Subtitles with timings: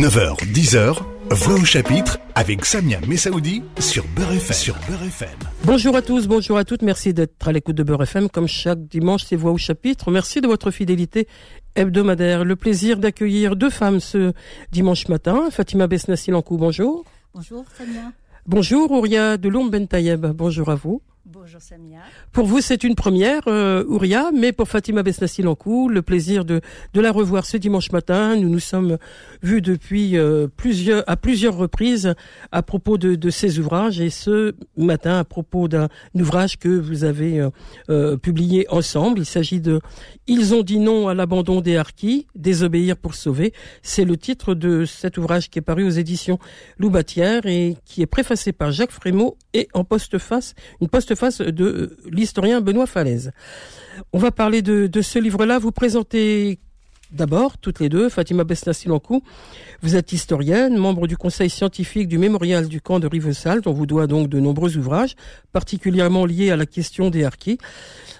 [0.00, 4.56] 9h, 10h, Voix au chapitre avec Samia Messaoudi sur Beurre FM.
[4.56, 5.28] Sur Beurre FM.
[5.64, 6.80] Bonjour à tous, bonjour à toutes.
[6.80, 8.30] Merci d'être à l'écoute de Beurre FM.
[8.30, 10.10] Comme chaque dimanche, c'est Voix au chapitre.
[10.10, 11.28] Merci de votre fidélité
[11.76, 12.46] hebdomadaire.
[12.46, 14.32] Le plaisir d'accueillir deux femmes ce
[14.72, 15.50] dimanche matin.
[15.50, 17.04] Fatima Besnassi-Lankou, bonjour.
[17.34, 18.10] Bonjour Samia.
[18.46, 20.24] Bonjour Ouria de Ben Tayeb.
[20.28, 21.02] Bonjour à vous.
[21.32, 22.00] Bonjour Samia.
[22.32, 26.60] Pour vous, c'est une première, euh, Ouria, mais pour Fatima Besnassi-Lankou, le plaisir de,
[26.92, 28.34] de la revoir ce dimanche matin.
[28.34, 28.98] Nous nous sommes
[29.40, 32.14] vus depuis euh, plusieurs, à plusieurs reprises
[32.50, 37.04] à propos de, de ces ouvrages et ce matin à propos d'un ouvrage que vous
[37.04, 37.50] avez euh,
[37.90, 39.20] euh, publié ensemble.
[39.20, 39.80] Il s'agit de
[40.26, 43.52] Ils ont dit non à l'abandon des harkis, désobéir pour sauver.
[43.82, 46.40] C'est le titre de cet ouvrage qui est paru aux éditions
[46.78, 51.64] Loubatière et qui est préfacé par Jacques Frémaux et en postface, une postface face de
[51.64, 53.32] euh, l'historien Benoît Falaise.
[54.12, 55.58] On va parler de, ce livre-là.
[55.58, 56.58] Vous présentez
[57.12, 59.24] D'abord, toutes les deux, Fatima Besnassi-Lankou,
[59.82, 63.86] vous êtes historienne, membre du conseil scientifique du mémorial du camp de Rivesal, dont vous
[63.86, 65.16] doit donc de nombreux ouvrages,
[65.52, 67.58] particulièrement liés à la question des harkis.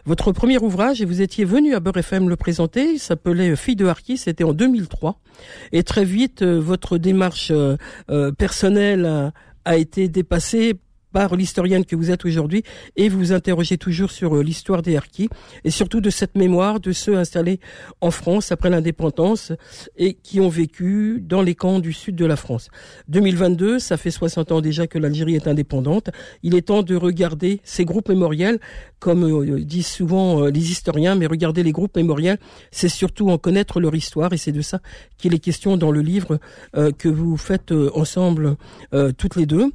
[0.07, 3.77] Votre premier ouvrage, et vous étiez venu à Beurre FM le présenter, il s'appelait Fille
[3.77, 5.21] de harkis, c'était en 2003.
[5.71, 7.77] Et très vite, euh, votre démarche euh,
[8.33, 9.33] personnelle
[9.65, 10.81] a été dépassée
[11.13, 12.63] par l'historienne que vous êtes aujourd'hui
[12.97, 15.29] et vous vous interrogez toujours sur euh, l'histoire des harkis
[15.65, 17.61] et surtout de cette mémoire de ceux installés
[18.01, 19.53] en France après l'indépendance
[19.97, 22.69] et qui ont vécu dans les camps du sud de la France.
[23.09, 26.11] 2022, ça fait 60 ans déjà que l'Algérie est indépendante.
[26.43, 28.61] Il est temps de regarder ces groupes mémoriels
[28.99, 32.39] comme euh, disent souvent euh, les historiens, mais regarder les groupes mémoriels,
[32.71, 34.81] c'est surtout en connaître leur histoire et c'est de ça
[35.19, 36.39] qu'il est question dans le livre
[36.99, 38.57] que vous faites ensemble
[39.17, 39.71] toutes les deux.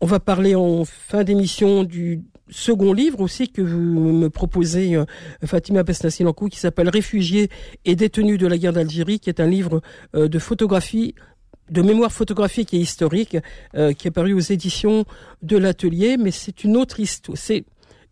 [0.00, 5.04] On va parler en fin d'émission du second livre aussi que vous me proposez, euh,
[5.44, 7.48] Fatima Besnassi-Lankou, qui s'appelle Réfugiés
[7.84, 9.80] et détenus de la guerre d'Algérie, qui est un livre
[10.14, 11.16] euh, de photographie
[11.70, 13.36] de mémoire photographique et historique
[13.74, 15.04] euh, qui est paru aux éditions
[15.42, 17.36] de l'atelier, mais c'est une autre histoire.
[17.36, 17.64] C'est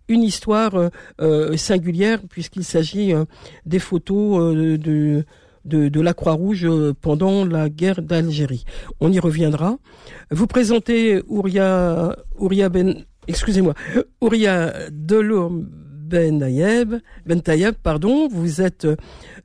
[0.08, 0.90] une histoire
[1.56, 3.12] singulière puisqu'il s'agit
[3.64, 5.24] des photos de
[5.66, 8.64] de, la Croix-Rouge euh, pendant la guerre d'Algérie.
[9.00, 9.78] On y reviendra.
[10.30, 13.74] Vous présentez Ouria, Ouria Ben, excusez-moi,
[14.20, 15.68] Ouria Delourme
[16.06, 16.94] ben Tayeb,
[17.26, 18.86] ben Tayeb, pardon, vous êtes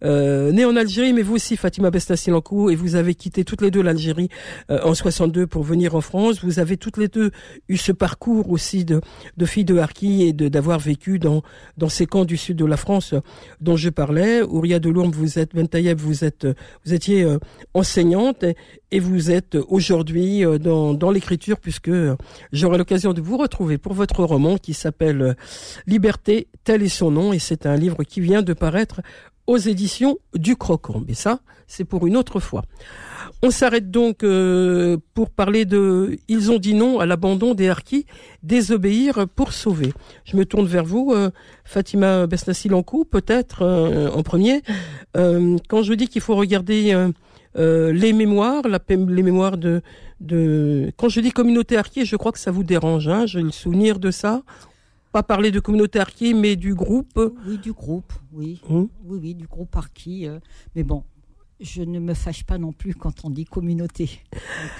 [0.04, 3.72] euh, né en Algérie, mais vous aussi, Fatima Besnassi-Lankou, et vous avez quitté toutes les
[3.72, 4.30] deux l'Algérie
[4.70, 6.44] euh, en 62 pour venir en France.
[6.44, 7.32] Vous avez toutes les deux
[7.68, 9.02] eu ce parcours aussi de,
[9.46, 11.42] filles de Harki et d'avoir vécu dans
[11.78, 13.16] dans ces camps du sud de la France
[13.60, 14.44] dont je parlais.
[14.44, 16.48] Ouria Delourme, vous êtes Ben Tayeb, vous êtes
[16.86, 17.40] vous étiez euh,
[17.74, 18.46] enseignante
[19.00, 21.92] vous êtes aujourd'hui euh, dans dans l'écriture puisque
[22.52, 25.36] j'aurai l'occasion de vous retrouver pour votre roman qui s'appelle
[25.88, 29.02] Liberté tel est son nom, et c'est un livre qui vient de paraître
[29.48, 31.02] aux éditions du Croquant.
[31.08, 32.64] Mais ça, c'est pour une autre fois.
[33.42, 38.06] On s'arrête donc euh, pour parler de Ils ont dit non à l'abandon des harkis,
[38.44, 39.94] désobéir pour sauver.
[40.26, 41.32] Je me tourne vers vous, euh,
[41.64, 43.64] Fatima Besnassi-Lankou, peut-être
[44.14, 44.62] en premier.
[45.16, 47.10] quand je dis qu'il faut regarder
[47.56, 49.82] les mémoires, la, les mémoires de,
[50.20, 50.92] de...
[50.98, 53.08] Quand je dis communauté harki, je crois que ça vous dérange.
[53.08, 54.42] Hein, J'ai le souvenir de ça
[55.12, 57.20] pas parler de communauté Arki, mais du groupe.
[57.46, 58.62] Oui, du groupe, oui.
[58.70, 58.88] Hum.
[59.06, 60.28] Oui, oui, du groupe Arki.
[60.28, 60.40] Euh,
[60.76, 61.04] mais bon,
[61.60, 64.22] je ne me fâche pas non plus quand on dit communauté.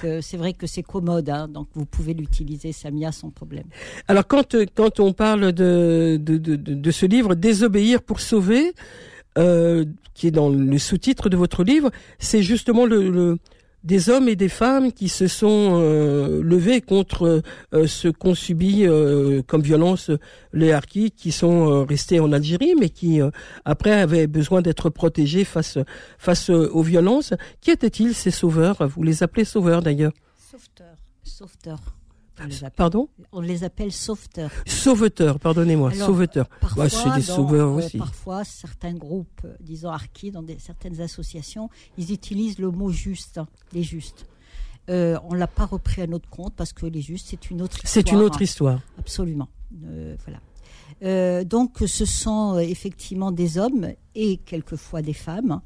[0.04, 3.66] Euh, c'est vrai que c'est commode, hein, donc vous pouvez l'utiliser, Samia, sans problème.
[4.08, 8.72] Alors quand, euh, quand on parle de, de, de, de ce livre, Désobéir pour sauver,
[9.34, 13.38] qui est dans le sous-titre de votre livre, c'est justement le,
[13.84, 17.42] des hommes et des femmes qui se sont euh, levés contre
[17.74, 20.10] euh, ce qu'ont subi euh, comme violence
[20.52, 23.20] les harkis qui sont restés en Algérie mais qui
[23.64, 25.78] après avaient besoin d'être protégés face
[26.18, 27.34] face aux violences.
[27.60, 28.86] Qui étaient-ils ces sauveurs?
[28.86, 30.12] Vous les appelez sauveurs d'ailleurs?
[30.50, 30.96] Sauveteurs.
[31.24, 32.01] Sauveteurs.
[32.76, 34.50] Pardon On les appelle sauveteurs.
[34.66, 36.48] Sauveteurs, pardonnez-moi, sauveteurs.
[36.60, 37.98] Parfois, c'est des sauveurs euh, aussi.
[37.98, 43.46] parfois, certains groupes, euh, disons archi, dans certaines associations, ils utilisent le mot juste, hein,
[43.72, 44.26] les justes.
[44.90, 47.76] Euh, on l'a pas repris à notre compte parce que les justes, c'est une autre
[47.76, 47.92] histoire.
[47.92, 48.80] C'est une autre histoire.
[48.98, 49.48] Absolument.
[50.24, 51.44] voilà.
[51.44, 55.60] donc, ce sont effectivement des hommes et quelquefois des femmes.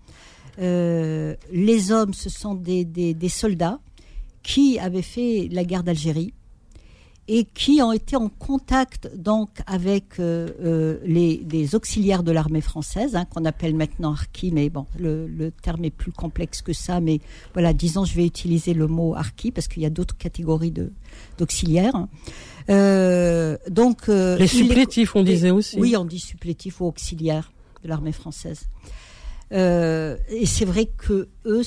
[0.58, 3.80] les hommes, ce sont des soldats
[4.46, 6.32] qui avaient fait la guerre d'Algérie
[7.28, 13.16] et qui ont été en contact donc avec euh, euh, les, auxiliaires de l'armée française,
[13.16, 17.20] hein, qu'on appelle maintenant harki, mais bon, le, terme est plus complexe que ça, mais
[17.52, 20.92] voilà, disons, je vais utiliser le mot harki parce qu'il y a d'autres catégories de
[21.38, 22.06] d'auxiliaires.
[22.68, 25.78] Euh, donc les supplétifs, on disait aussi.
[25.78, 27.52] Oui, on dit supplétifs ou auxiliaires
[27.82, 28.68] de l'armée française.
[29.50, 31.62] et c'est vrai que eux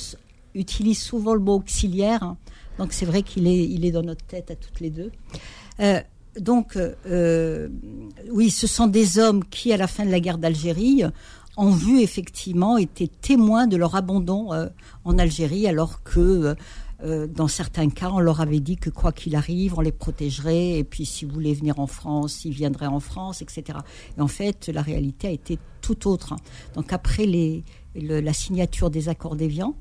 [0.54, 2.34] utilise souvent le mot auxiliaire.
[2.80, 5.12] Donc c'est vrai qu'il est, il est dans notre tête à toutes les deux.
[5.80, 6.00] Euh,
[6.38, 7.68] donc, euh,
[8.32, 11.02] oui, ce sont des hommes qui, à la fin de la guerre d'Algérie,
[11.58, 14.68] ont vu effectivement, étaient témoins de leur abandon euh,
[15.04, 16.56] en Algérie, alors que
[17.34, 20.84] dans certains cas, on leur avait dit que quoi qu'il arrive, on les protégerait, et
[20.84, 23.78] puis si vous voulez venir en France, ils viendraient en France, etc.
[24.18, 26.36] Et en fait, la réalité a été tout autre.
[26.74, 27.24] Donc après
[27.94, 29.74] la signature des accords d'Évian,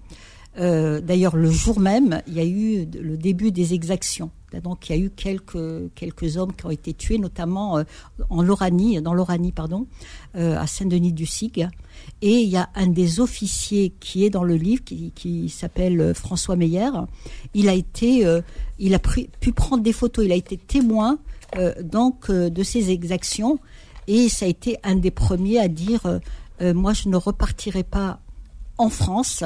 [0.57, 4.31] euh, d'ailleurs le jour même, il y a eu le début des exactions.
[4.63, 7.83] Donc il y a eu quelques quelques hommes qui ont été tués, notamment euh,
[8.29, 9.87] en dans l'Oranie pardon,
[10.35, 11.67] euh, à Saint-Denis du Sig.
[12.21, 16.13] Et il y a un des officiers qui est dans le livre, qui, s'appelle euh,
[16.13, 16.89] François Meyer.
[17.53, 18.25] Il a été,
[18.79, 20.25] il a pu prendre des photos.
[20.25, 21.19] Il a été témoin
[21.81, 23.59] donc de ces exactions.
[24.07, 26.19] Et ça a été un des premiers à dire
[26.61, 28.19] moi je ne repartirai pas
[28.79, 29.43] en France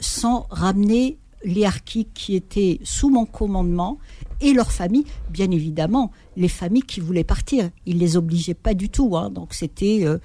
[0.00, 3.98] sans ramener les harkis qui étaient sous mon commandement
[4.40, 7.70] et leurs familles, bien évidemment, les familles qui voulaient partir.
[7.86, 9.30] Ils les obligeaient pas du tout, hein.
[9.30, 10.18] donc c'était euh,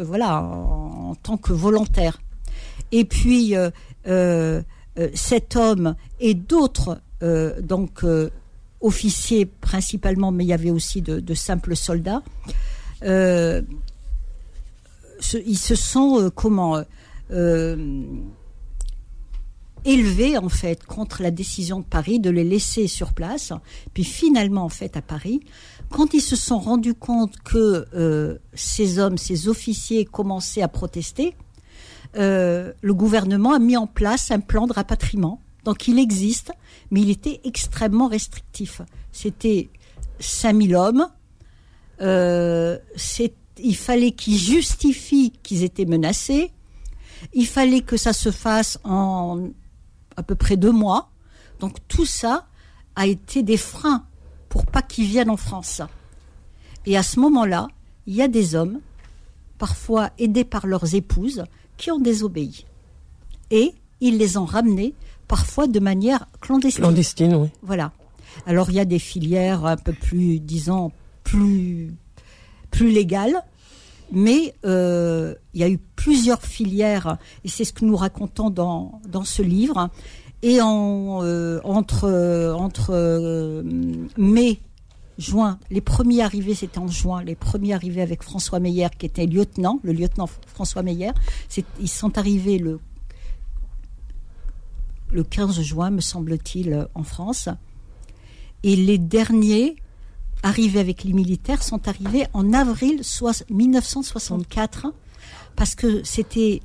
[0.00, 2.20] voilà en, tant que volontaire.
[2.92, 3.70] Et puis euh,
[4.06, 4.62] euh,
[5.14, 7.00] cet homme et d'autres
[7.62, 8.04] donc
[8.82, 12.22] officiers principalement, mais il y avait aussi de, de simples soldats.
[13.02, 13.64] ils
[15.56, 16.84] se sont comment
[19.84, 23.52] élevé en fait contre la décision de Paris de les laisser sur place.
[23.92, 25.40] Puis finalement en fait à Paris,
[25.90, 31.36] quand ils se sont rendus compte que euh, ces hommes, ces officiers commençaient à protester,
[32.16, 35.40] euh, le gouvernement a mis en place un plan de rapatriement.
[35.64, 36.52] Donc il existe,
[36.90, 38.82] mais il était extrêmement restrictif.
[39.12, 39.68] C'était
[40.20, 41.08] 5000 hommes.
[42.00, 42.78] Euh,
[43.58, 46.50] il fallait qu'ils justifient qu'ils étaient menacés.
[47.32, 49.48] Il fallait que ça se fasse en
[50.16, 51.10] à peu près deux mois.
[51.60, 52.46] Donc tout ça
[52.96, 54.04] a été des freins
[54.48, 55.82] pour pas qu'ils viennent en France.
[56.86, 57.68] Et à ce moment-là,
[58.06, 58.80] il y a des hommes,
[59.58, 61.44] parfois aidés par leurs épouses,
[61.76, 62.66] qui ont désobéi.
[63.50, 64.94] Et ils les ont ramenés,
[65.26, 66.84] parfois de manière clandestine.
[66.84, 67.48] Clandestine, oui.
[67.62, 67.92] Voilà.
[68.46, 70.92] Alors il y a des filières un peu plus, disons,
[71.22, 71.94] plus,
[72.70, 73.42] plus légales,
[74.14, 79.00] mais euh, il y a eu plusieurs filières, et c'est ce que nous racontons dans,
[79.08, 79.90] dans ce livre.
[80.42, 83.62] Et euh, entre, entre euh,
[84.16, 84.60] mai,
[85.18, 89.26] juin, les premiers arrivés, c'était en juin, les premiers arrivés avec François Meyer, qui était
[89.26, 91.12] lieutenant, le lieutenant François Meyer.
[91.80, 92.78] Ils sont arrivés le,
[95.10, 97.48] le 15 juin, me semble-t-il, en France.
[98.62, 99.76] Et les derniers,
[100.44, 103.00] arrivés avec les militaires sont arrivés en avril
[103.50, 104.86] 1964
[105.56, 106.60] parce que c'était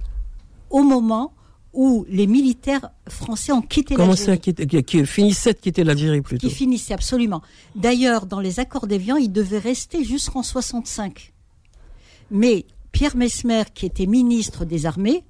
[0.69, 1.33] au moment
[1.73, 4.39] où les militaires français ont quitté l'Algérie.
[4.39, 4.53] Qui,
[4.83, 6.47] qui, finissaient de quitter l'Algérie plutôt.
[6.47, 7.41] Qui finissaient absolument.
[7.75, 11.31] D'ailleurs, dans les accords d'Évian, ils devaient rester jusqu'en 65.
[12.31, 15.23] Mais Pierre Mesmer, qui était ministre des Armées,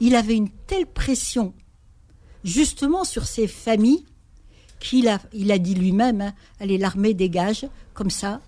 [0.00, 1.54] il avait une telle pression
[2.44, 4.04] justement sur ces familles
[4.80, 8.40] qu'il a, il a dit lui-même, hein, allez, l'armée dégage, comme ça,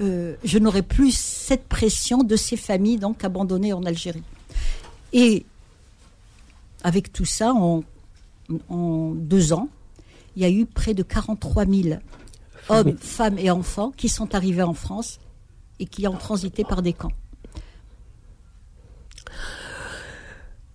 [0.00, 4.22] euh, je n'aurai plus cette pression de ces familles donc abandonnées en Algérie.
[5.12, 5.44] Et
[6.84, 7.82] avec tout ça, en,
[8.68, 9.68] en deux ans,
[10.36, 11.98] il y a eu près de 43 000
[12.68, 15.18] hommes, femmes et enfants qui sont arrivés en France
[15.80, 17.12] et qui ont transité par des camps.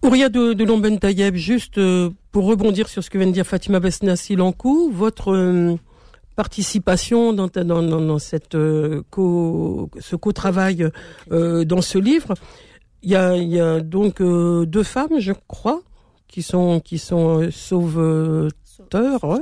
[0.03, 3.47] Ouria de, de Lomben Tayeb, juste euh, pour rebondir sur ce que vient de dire
[3.47, 5.75] Fatima Besnassi Lankou, votre euh,
[6.35, 10.89] participation dans, dans, dans, cette euh, co, ce co-travail
[11.29, 12.33] dans ce livre,
[13.01, 15.81] il y a, y a donc deux femmes, je crois,
[16.27, 17.49] qui sont qui sont
[18.93, 19.39] Ouais.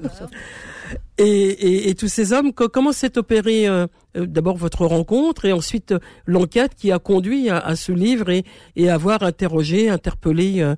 [1.17, 5.91] Et, et, tous ces hommes, comment s'est opéré euh, euh, d'abord votre rencontre et ensuite
[5.91, 8.43] euh, l'enquête qui a conduit à, ce livre et,
[8.75, 10.75] et avoir interrogé, interpellé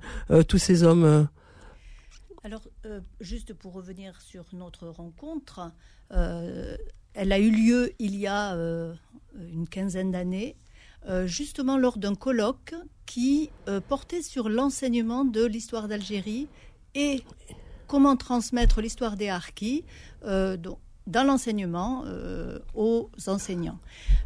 [0.48, 1.28] tous ces hommes
[2.42, 2.62] Alors,
[3.20, 5.72] juste pour revenir sur notre rencontre,
[6.10, 8.54] elle a eu lieu il y a
[9.34, 10.56] une quinzaine d'années,
[11.24, 12.74] justement lors d'un colloque
[13.06, 13.50] qui
[13.88, 16.48] portait sur l'enseignement de l'histoire d'Algérie
[16.94, 17.22] et
[17.94, 19.84] comment transmettre l'histoire des harkis
[20.26, 20.56] euh,
[21.06, 23.78] dans l'enseignement euh, aux enseignants.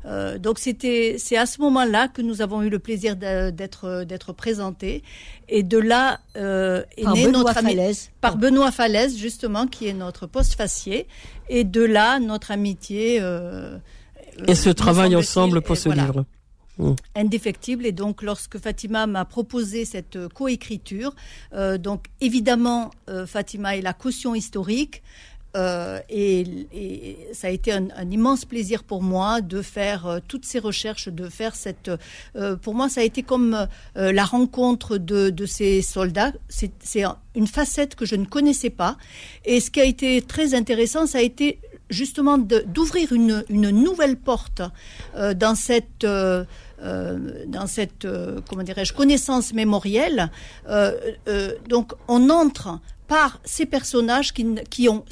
[0.06, 4.32] Euh, donc c'était c'est à ce moment-là que nous avons eu le plaisir d'être d'être
[4.32, 5.02] présentés
[5.50, 8.10] et de là est par né Benoît notre Falaise.
[8.22, 11.06] par Benoît Falaise justement qui est notre post-facier
[11.50, 13.16] et de là notre amitié
[14.46, 16.24] et ce travail ensemble pour ce livre.
[16.78, 16.92] Mmh.
[17.16, 17.86] indéfectible.
[17.86, 21.12] Et donc, lorsque Fatima m'a proposé cette coécriture,
[21.52, 25.02] euh, donc évidemment, euh, Fatima est la caution historique.
[25.56, 31.08] Euh, et, ça a été un, immense plaisir pour moi de faire toutes ces recherches,
[31.08, 31.90] de faire cette.
[32.62, 33.66] pour moi, ça a été comme
[33.96, 36.32] la rencontre de, de ces soldats.
[36.48, 37.02] C'est
[37.34, 38.98] une facette que je ne connaissais pas.
[39.44, 44.16] Et ce qui a été très intéressant, ça a été justement d'ouvrir une, une, nouvelle
[44.16, 44.60] porte
[45.14, 46.44] dans cette euh,
[47.46, 50.30] dans cette euh, comment dirais-je connaissance mémorielle.
[50.68, 50.92] Euh,
[51.68, 55.04] donc on entre par ces personnages qui, qui ont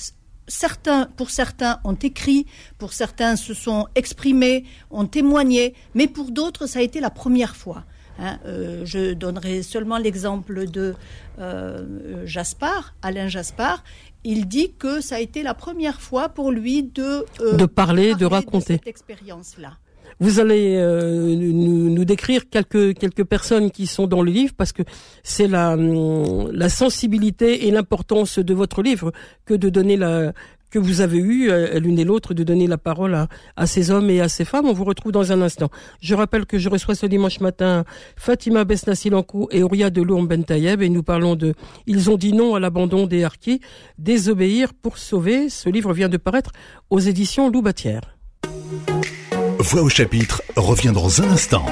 [0.47, 2.47] certains, pour certains, ont écrit,
[2.79, 7.57] pour certains se sont exprimés, ont témoigné, mais pour d'autres, ça a été la première
[7.57, 7.85] fois.
[8.19, 8.39] Hein.
[8.85, 10.95] je donnerai seulement l'exemple de
[12.25, 13.83] Jaspar, Alain Jaspar.
[14.25, 18.25] Il dit que ça a été la première fois pour lui de de parler, de
[18.25, 19.77] raconter cette expérience-là.
[20.21, 24.83] Vous allez euh, nous, décrire quelques quelques personnes qui sont dans le livre parce que
[25.23, 29.13] c'est la hum, la sensibilité et l'importance de votre livre
[29.45, 30.33] que de donner la
[30.71, 33.91] que vous avez eu euh, l'une et l'autre de donner la parole à, à, ces
[33.91, 34.67] hommes et à ces femmes.
[34.67, 35.71] On vous retrouve dans un instant.
[36.01, 37.85] Je rappelle que je reçois ce dimanche matin
[38.17, 41.55] Fatima Besnasilankou et Ouria de Lourm Bentayeb et nous parlons de
[41.87, 43.61] Ils ont dit non à l'abandon des harkis,
[43.99, 45.49] désobéir pour sauver.
[45.49, 46.53] Ce livre vient de paraître
[46.91, 48.16] aux éditions Loubatière.
[49.69, 51.67] Voix au chapitre revient dans un instant.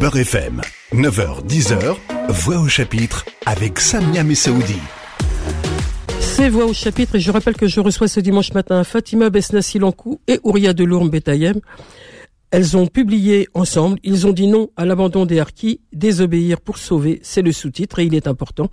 [0.00, 0.62] Beurre FM,
[0.94, 1.94] 9h, 10h,
[2.30, 4.78] Voix au chapitre avec Samia Messaoudi.
[6.18, 10.22] C'est Voix au chapitre et je rappelle que je reçois ce dimanche matin Fatima Besnasilankou
[10.26, 11.60] et Ouria Delourme Betayem.
[12.50, 17.20] Elles ont publié ensemble, ils ont dit non à l'abandon des harkis, désobéir pour sauver,
[17.22, 18.70] c'est le sous-titre et il est important.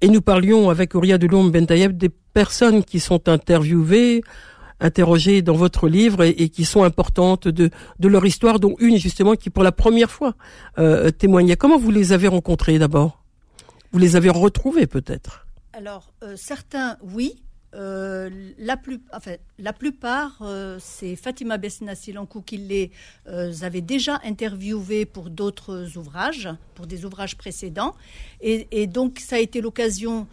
[0.00, 4.22] Et nous parlions avec Ouria Delourme Betayem des personnes qui sont interviewées,
[4.80, 9.50] interrogées dans votre livre et, qui sont importantes de, leur histoire, dont une justement qui
[9.50, 10.34] pour la première fois
[10.78, 11.56] euh, témoignait.
[11.56, 13.22] Comment vous les avez rencontrées d'abord?
[13.92, 15.46] Vous les avez retrouvées peut-être?
[15.72, 17.40] Alors euh, certains oui.
[17.76, 20.40] Euh, la, plus, enfin, la plupart,
[20.78, 22.92] c'est Fatima Bessina Silankou qui les
[23.62, 27.96] avait déjà interviewés pour d'autres ouvrages, pour des ouvrages précédents.
[28.40, 30.28] Et donc, ça a été l'occasion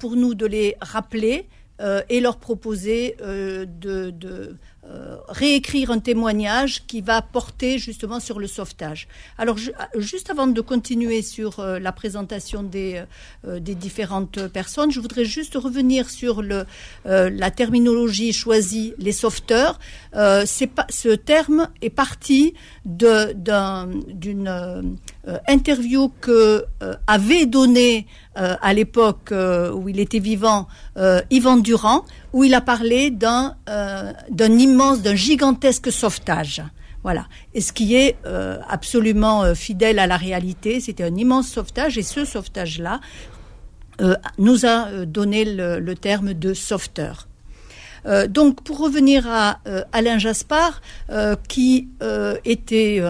[0.00, 1.46] pour nous de les rappeler
[1.80, 8.18] euh, et leur proposer euh, de, de euh, réécrire un témoignage qui va porter justement
[8.18, 9.06] sur le sauvetage.
[9.36, 9.56] Alors
[9.94, 13.04] juste avant de continuer sur la présentation des,
[13.46, 16.64] des différentes personnes, je voudrais juste revenir sur le,
[17.04, 19.78] la terminologie choisie, les sauveteurs.
[20.46, 22.54] c'est pas, ce terme est parti
[22.86, 23.60] d'une
[25.46, 26.64] interview que
[27.06, 28.06] avait donnée
[28.38, 33.10] euh, à l'époque euh, où il était vivant, euh, Yvan Durand, où il a parlé
[33.10, 36.62] d'un d'un immense, d'un gigantesque sauvetage.
[37.02, 37.26] Voilà.
[37.54, 38.16] Et ce qui est
[38.68, 43.00] absolument fidèle à la réalité, c'était un immense sauvetage, et ce sauvetage-là
[44.38, 47.27] nous a donné le terme de sauveteur.
[48.06, 51.88] Euh, donc, pour revenir à euh, Alain Jaspard, euh, qui
[52.44, 53.02] était,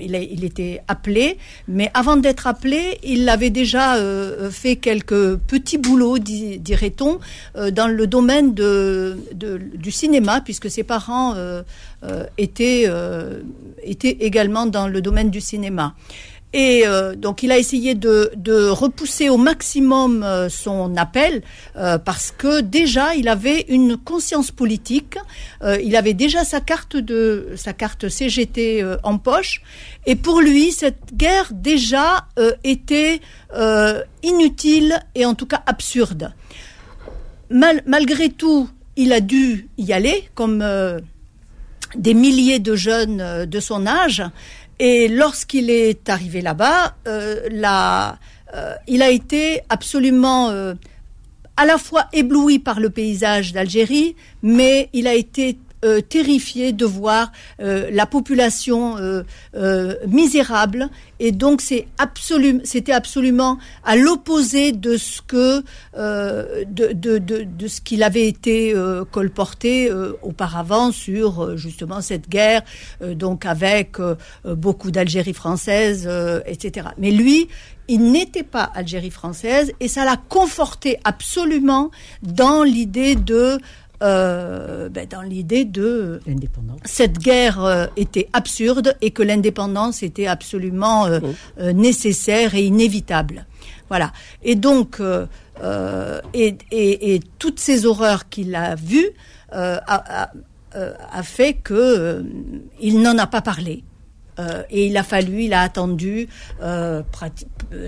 [0.00, 1.38] il, était appelé,
[1.68, 3.96] mais avant d'être appelé, il avait déjà
[4.50, 7.18] fait quelques petits boulots, dirait-on,
[7.72, 11.34] dans le domaine du cinéma, puisque ses parents
[12.38, 12.88] étaient
[14.20, 15.94] également dans le domaine du cinéma.
[16.52, 21.42] Et euh, donc il a essayé de, repousser au maximum euh, son appel
[21.76, 25.16] euh, parce que déjà il avait une conscience politique,
[25.82, 29.62] il avait déjà sa carte de sa carte CGT en poche
[30.06, 32.26] et pour lui cette guerre déjà
[32.64, 33.20] était
[34.22, 36.32] inutile et en tout cas absurde.
[37.50, 40.64] Mal, malgré tout, il a dû y aller comme
[41.94, 44.22] des milliers de jeunes de son âge
[44.78, 47.48] et lorsqu'il est arrivé là-bas, euh,
[48.54, 50.74] euh, il a été absolument euh,
[51.56, 56.84] à la fois ébloui par le paysage d'Algérie, mais il a été euh, terrifié de
[56.84, 60.88] voir euh, la population euh, misérable.
[61.18, 65.62] Et donc c'est absolument c'était absolument à l'opposé de ce que
[65.96, 68.74] de, de, de, de, ce qu'il avait été
[69.10, 69.90] colporté
[70.22, 72.62] auparavant sur justement cette guerre
[73.00, 73.96] donc avec
[74.44, 76.08] beaucoup d'Algérie française
[76.46, 77.48] etc mais lui
[77.88, 81.90] il n'était pas Algérie française et ça l'a conforté absolument
[82.22, 83.58] dans l'idée de
[84.02, 86.20] euh, ben, dans l'idée de
[86.84, 91.72] cette guerre euh, était absurde et que l'indépendance était absolument euh, oh.
[91.72, 93.46] nécessaire et inévitable.
[93.88, 94.10] Voilà.
[94.42, 95.00] Et donc,
[96.34, 99.10] et, et, et, toutes ces horreurs qu'il a vues
[99.52, 100.30] a, a,
[100.72, 102.24] a, fait que
[102.80, 103.84] il n'en a pas parlé.
[104.70, 106.28] et il a fallu, il a attendu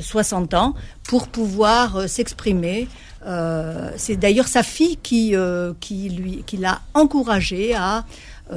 [0.00, 2.87] 60 ans pour pouvoir s'exprimer.
[3.97, 5.35] C'est d'ailleurs sa fille qui,
[5.81, 8.04] qui lui, qui l'a encouragé à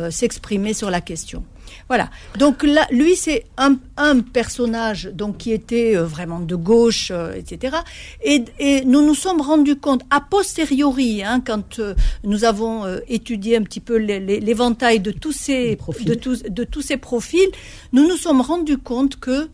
[0.10, 1.44] s'exprimer sur la question.
[1.88, 2.10] Voilà.
[2.38, 7.34] Donc là, lui, c'est un, un, personnage donc qui était euh, vraiment de gauche, euh,
[7.34, 7.78] etc.
[8.24, 13.58] Et, et, nous nous sommes rendus compte a posteriori, hein, quand euh, nous avons étudié
[13.58, 17.50] un petit peu l'éventail de tous ces de tous de tous ces profils,
[17.94, 19.50] nous nous sommes rendus compte que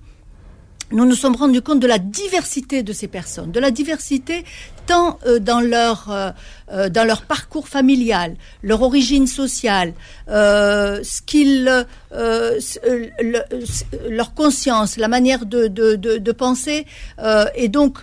[0.91, 4.43] nous nous sommes rendus compte de la diversité de ces personnes, de la diversité
[4.85, 6.33] tant euh, dans leur
[6.73, 9.93] euh, euh, dans leur parcours familial, leur origine sociale,
[10.27, 11.85] ce qu'ils
[14.09, 16.85] leur conscience, la manière de de, de, de penser,
[17.55, 17.99] et donc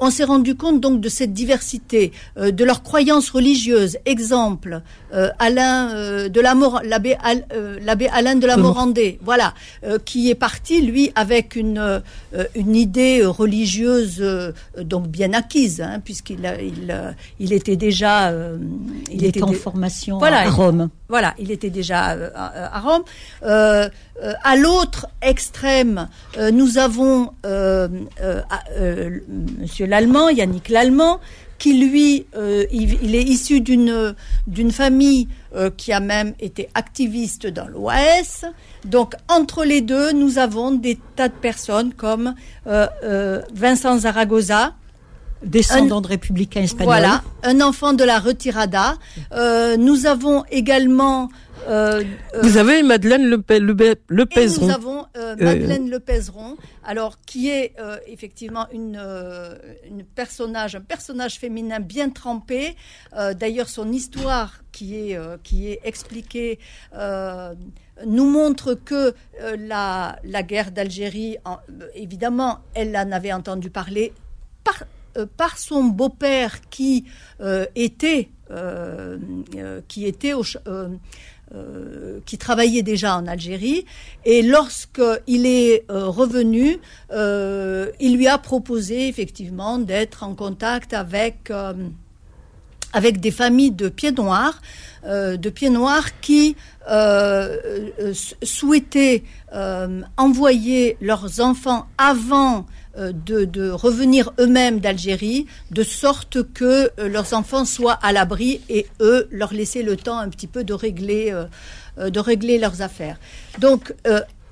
[0.00, 3.98] on s'est rendu compte donc de cette diversité, de leurs croyances religieuses.
[4.06, 4.80] Exemple,
[5.38, 7.16] Alain de la l'abbé
[7.82, 9.54] l'abbé Alain de la Morandée, voilà,
[10.04, 12.02] qui est parti lui avec une
[12.54, 14.22] une idée religieuse
[14.78, 18.56] donc bien acquise, hein, puisqu'il il, il était déjà euh,
[19.10, 20.88] il, était, en formation à Rome.
[21.08, 23.02] Voilà, il était déjà euh, à, Rome.
[23.42, 23.88] Euh,
[24.44, 26.08] à l'autre extrême,
[26.52, 27.32] nous avons
[29.58, 31.20] Monsieur l'Allemand, Yannick l'Allemand,
[31.58, 32.26] qui lui,
[32.72, 34.14] il, est issu d'une
[34.46, 35.28] d'une famille
[35.76, 38.44] qui a même été activiste dans l'OAS.
[38.84, 42.34] Donc entre les deux, nous avons des tas de personnes comme
[42.66, 44.74] Vincent Zaragoza,
[45.42, 46.86] descendant de républicains espagnols.
[46.86, 48.96] Voilà, un enfant de la retirada.
[49.32, 51.28] Euh, nous avons également.
[51.68, 52.02] Euh,
[52.34, 54.66] euh vous avez Madeleine Le, le, le Pèzeron.
[54.66, 57.74] nous avons euh, euh, Madeleine Le Pèzeron, alors qui est
[58.06, 59.00] effectivement une,
[59.88, 62.76] une personnage, un personnage féminin bien trempé.
[63.38, 66.58] D'ailleurs, son histoire qui est qui est expliquée
[68.06, 69.14] nous montre que
[69.58, 71.36] la, la guerre d'Algérie,
[71.94, 74.14] évidemment, elle en avait entendu parler
[74.64, 74.84] par,
[75.16, 77.04] euh, par son beau-père qui
[77.40, 79.18] euh, était euh,
[82.38, 83.84] travaillait déjà en Algérie
[84.24, 86.78] et lorsqu'il est revenu,
[87.10, 91.52] il lui a proposé effectivement d'être en contact avec
[92.92, 94.62] avec des familles de pieds noirs,
[95.04, 96.56] de pieds noirs qui
[98.42, 99.24] souhaitaient
[100.16, 102.64] envoyer leurs enfants avant
[102.98, 108.86] euh, de, revenir eux-mêmes d'Algérie, de sorte que euh, leurs enfants soient à l'abri et
[109.00, 111.32] eux leur laisser le temps un petit peu de régler,
[111.98, 113.18] euh, de régler leurs affaires.
[113.60, 113.94] Donc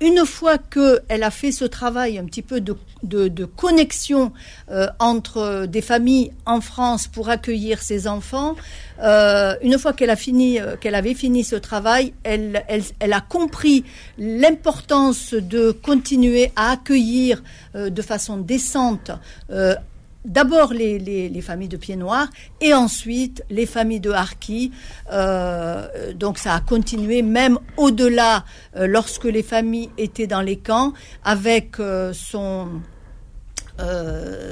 [0.01, 4.31] une fois qu'elle a fait ce travail un petit peu de, connexion
[4.69, 8.55] euh, entre des familles en France pour accueillir ses enfants,
[9.01, 12.63] euh, une fois qu'elle a fini, euh, qu'elle avait fini ce travail, elle
[13.11, 13.83] a compris
[14.17, 17.43] l'importance de continuer à accueillir
[17.75, 19.11] de façon décente
[20.29, 22.27] d'abord les, les, familles de pieds noirs
[22.61, 24.71] et ensuite les familles de harkis.
[25.11, 28.45] Euh, donc ça a continué même au-delà
[28.77, 30.93] euh, lorsque les familles étaient dans les camps
[31.25, 32.67] avec euh, son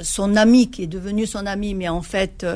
[0.02, 2.46] son ami qui est devenu son ami, mais en fait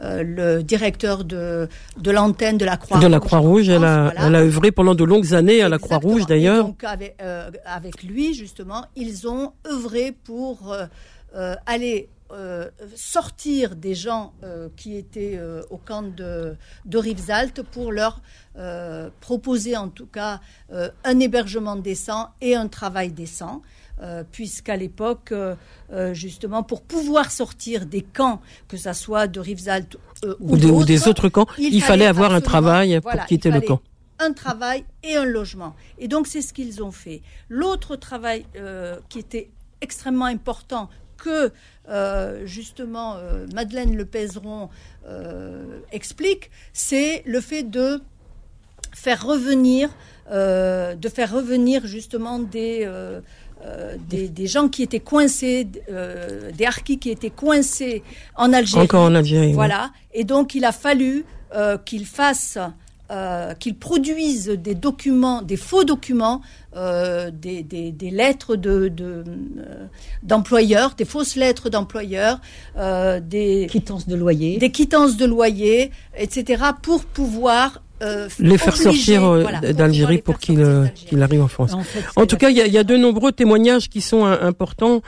[0.00, 3.04] le directeur de, de l'antenne de la Croix-Rouge.
[3.04, 6.26] De la Croix-Rouge, elle, a, elle a œuvré pendant de longues années à la Croix-Rouge
[6.26, 6.64] d'ailleurs.
[6.64, 7.16] Donc avec,
[7.64, 10.74] avec lui justement, ils ont œuvré pour
[11.64, 17.92] aller euh, sortir des gens euh, qui étaient euh, au camp de, de Rivesaltes pour
[17.92, 18.20] leur
[19.20, 20.40] proposer en tout cas
[21.04, 23.60] un hébergement décent et un travail décent.
[24.32, 25.34] puisqu'à l'époque,
[26.12, 29.96] justement, pour pouvoir sortir des camps, que ce soit de Rivesaltes
[30.40, 33.80] ou, ou, des autres camps, il, fallait, avoir un travail pour quitter le camp
[34.18, 35.76] un travail et un logement.
[35.98, 37.20] Et donc c'est ce qu'ils ont fait.
[37.50, 38.46] L'autre travail
[39.10, 39.50] qui était
[39.82, 41.52] extrêmement important que
[41.88, 44.08] euh, justement euh, Madeleine Le
[45.08, 48.00] euh, explique, c'est le fait de
[48.92, 49.90] faire revenir,
[50.30, 52.88] de faire revenir justement des
[54.08, 58.02] des, gens qui étaient coincés, des harkis qui étaient coincés
[58.36, 58.84] en Algérie.
[58.84, 59.52] Encore en Algérie.
[59.52, 59.90] Voilà.
[60.14, 61.24] Et donc, il a fallu
[61.84, 62.58] qu'ils fassent
[63.08, 66.40] euh, qu'ils produisent des documents, des faux documents,
[66.74, 69.22] euh, des, des, lettres de, euh,
[70.24, 72.40] d'employeurs, des fausses lettres d'employeurs,
[72.76, 77.80] des quittances de loyer, des quittances de loyer, etc., pour pouvoir
[78.40, 79.22] les faire sortir
[79.72, 81.76] d'Algérie pour, qu'ils arrivent en France.
[82.16, 85.00] En, tout cas, il y a, y a, de nombreux témoignages qui sont importants.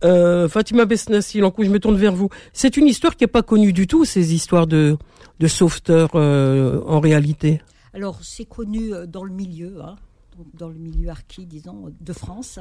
[0.00, 2.30] Fatima Besnassi, je me tourne vers vous.
[2.54, 4.96] C'est une histoire qui n'est pas connue du tout, ces histoires de
[5.38, 7.60] de sauveteurs euh, en réalité
[7.94, 9.82] Alors c'est connu euh, dans le milieu.
[9.82, 9.96] Hein.
[10.54, 12.58] dans le milieu harki, disons, de France,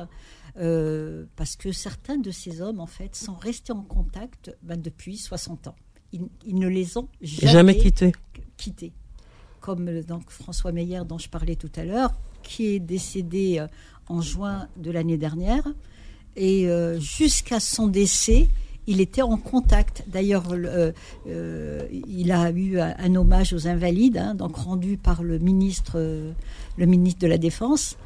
[1.36, 5.68] parce que certains de ces hommes, en fait, sont restés en contact ben, depuis 60
[5.68, 5.76] ans.
[6.12, 8.12] Ils, ne les ont jamais, jamais quittés.
[8.58, 8.92] Quittés.
[9.62, 12.12] Comme donc, François Meyer, dont je parlais tout à l'heure,
[12.44, 13.66] qui est décédé
[14.10, 15.64] en juin de l'année dernière.
[16.36, 16.68] Et
[17.00, 18.50] jusqu'à son décès,
[18.92, 20.04] il était en contact.
[20.08, 20.92] D'ailleurs, euh,
[21.28, 26.32] euh, il a eu un, hommage aux invalides, hein, donc rendu par le ministre, euh,
[26.78, 27.98] le ministre de la Défense.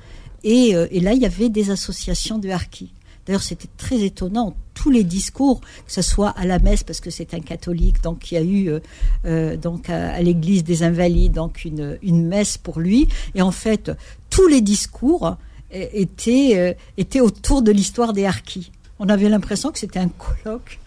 [0.44, 2.92] Et, là, il y avait des associations de harkis.
[3.26, 4.56] D'ailleurs, c'était très étonnant.
[4.76, 8.32] Tous les discours, que ce soit à la messe, parce que c'est un catholique, donc
[8.32, 13.08] il y a eu donc à, l'église des Invalides donc une, messe pour lui.
[13.34, 13.92] Et en fait,
[14.30, 15.36] tous les discours
[15.72, 20.80] étaient, étaient autour de l'histoire des harkis on avait l'impression que c'était un colloque,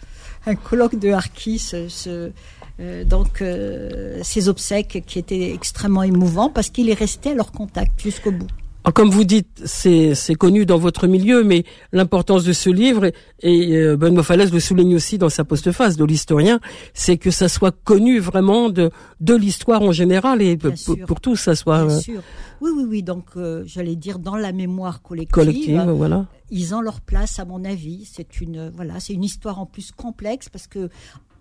[0.45, 2.31] un colloque de Harkis, ce,
[2.79, 7.51] euh, donc euh, ces obsèques qui étaient extrêmement émouvants parce qu'il est resté à leur
[7.51, 8.47] contact jusqu'au bout.
[8.93, 13.97] comme vous dites, c'est connu dans votre milieu, mais l'importance de ce livre, et euh,
[13.97, 16.59] Benoît Falaise le souligne aussi dans sa postface de l'historien,
[16.93, 20.57] c'est que ça soit connu vraiment de, de l'histoire en général et
[21.05, 21.85] pour, tous, ça soit...
[21.85, 22.21] Bien sûr.
[22.61, 23.03] Oui, oui, oui.
[23.03, 23.25] Donc,
[23.65, 25.33] j'allais dire dans la mémoire collective.
[25.33, 28.05] Collective, voilà ils ont leur place, à mon avis.
[28.11, 30.89] C'est une, voilà, c'est une histoire en plus complexe parce que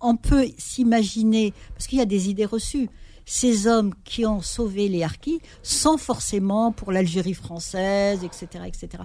[0.01, 2.89] on peut s'imaginer, parce qu'il y a des idées reçues.
[3.31, 9.03] Ces hommes qui ont sauvé les harkis sans forcément pour l'Algérie française, etc., etc.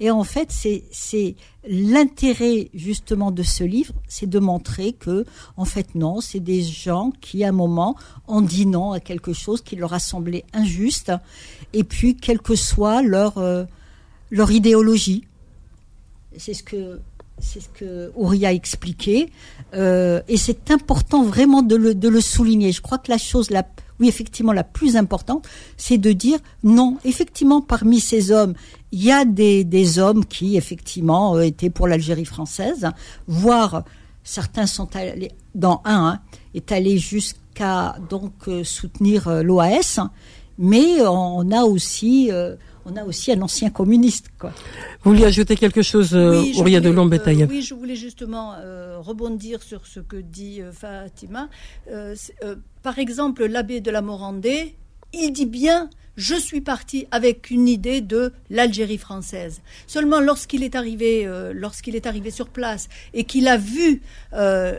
[0.00, 1.36] Et en fait, c'est
[1.68, 5.26] l'intérêt justement de ce livre, c'est de montrer que,
[5.58, 7.96] en fait, non, c'est des gens qui, à un moment,
[8.28, 11.12] ont dit non à quelque chose qui leur a semblé injuste,
[11.74, 13.66] et puis, quelle que soit leur euh,
[14.30, 15.24] leur idéologie,
[16.36, 17.00] c'est ce que
[17.38, 17.60] c'est
[18.46, 19.30] a expliqué,
[19.74, 22.72] euh, et c'est important vraiment de le, souligner.
[22.72, 23.66] Je crois que la chose, la,
[24.00, 25.46] oui effectivement la plus importante,
[25.76, 28.54] c'est de dire non, effectivement parmi ces hommes,
[28.92, 32.88] il y a des, des hommes qui effectivement euh, étaient pour l'Algérie française,
[33.26, 33.84] voire
[34.24, 36.20] certains sont allés, dans un, hein,
[36.54, 40.00] est allé jusqu'à donc euh, soutenir l'OAS,
[40.58, 42.30] mais on a aussi
[42.86, 44.26] on a aussi un ancien communiste.
[44.38, 44.52] Quoi.
[45.02, 48.98] Vous voulez ajouter quelque chose, euh, oui, de Lombetaï euh, Oui, je voulais justement euh,
[49.00, 51.48] rebondir sur ce que dit Fatima.
[52.82, 54.76] par exemple, l'abbé de la Morandée,
[55.12, 59.60] il dit bien je suis parti avec une idée de l'Algérie française.
[59.86, 64.00] Seulement lorsqu'il est arrivé, euh, lorsqu'il est arrivé sur place et qu'il a vu
[64.32, 64.74] euh,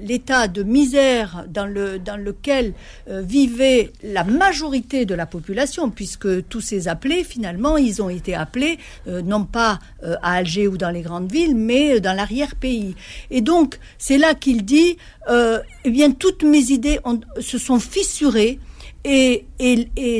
[0.00, 2.74] l'état de misère dans, le, dans lequel
[3.08, 8.34] euh, vivait la majorité de la population, puisque tous ces appelés, finalement, ils ont été
[8.34, 12.94] appelés non pas à Alger ou dans les grandes villes, mais dans l'arrière-pays.
[13.30, 14.96] Et donc, c'est là qu'il dit,
[15.28, 17.00] eh bien, toutes mes idées
[17.40, 18.58] se sont fissurées
[19.04, 19.44] et,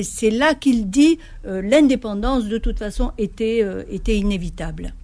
[0.03, 4.95] c'est là qu'il dit euh, l'indépendance de toute façon était, euh, était inévitable.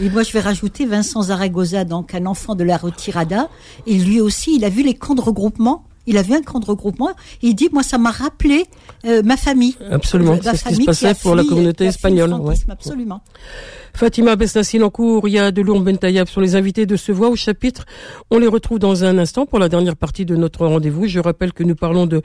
[0.00, 3.48] Et moi, je vais rajouter Vincent Zaragoza, donc un enfant de la retirada.
[3.86, 5.84] Et lui aussi, il a vu les camps de regroupement.
[6.06, 7.10] Il a vu un camp de regroupement.
[7.42, 8.66] il dit, moi, ça m'a rappelé
[9.06, 9.74] euh, ma famille.
[9.90, 10.38] Absolument.
[10.42, 12.34] C'est ce qui se passait pour la communauté espagnole.
[12.68, 13.22] Absolument.
[13.94, 17.36] Fatima Besnassil-Encourt, il y a de Lourdes Bentayab sur les invités de ce voix au
[17.36, 17.86] chapitre.
[18.30, 21.06] On les retrouve dans un instant pour la dernière partie de notre rendez-vous.
[21.06, 22.20] Je rappelle que nous parlons de